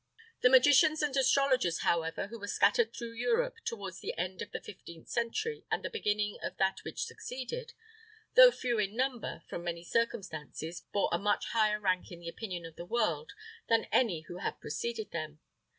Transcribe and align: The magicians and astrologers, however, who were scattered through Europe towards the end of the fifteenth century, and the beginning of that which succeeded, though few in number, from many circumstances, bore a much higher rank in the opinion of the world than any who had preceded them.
The 0.41 0.49
magicians 0.49 1.03
and 1.03 1.15
astrologers, 1.15 1.81
however, 1.81 2.25
who 2.25 2.39
were 2.39 2.47
scattered 2.47 2.91
through 2.91 3.11
Europe 3.11 3.57
towards 3.63 3.99
the 3.99 4.17
end 4.17 4.41
of 4.41 4.49
the 4.49 4.59
fifteenth 4.59 5.07
century, 5.09 5.63
and 5.69 5.83
the 5.83 5.91
beginning 5.91 6.39
of 6.41 6.57
that 6.57 6.83
which 6.83 7.03
succeeded, 7.03 7.73
though 8.33 8.49
few 8.49 8.79
in 8.79 8.95
number, 8.95 9.43
from 9.47 9.63
many 9.63 9.83
circumstances, 9.83 10.81
bore 10.91 11.09
a 11.11 11.19
much 11.19 11.45
higher 11.49 11.79
rank 11.79 12.11
in 12.11 12.19
the 12.19 12.29
opinion 12.29 12.65
of 12.65 12.77
the 12.77 12.85
world 12.87 13.33
than 13.69 13.85
any 13.91 14.21
who 14.21 14.39
had 14.39 14.59
preceded 14.59 15.11
them. 15.11 15.39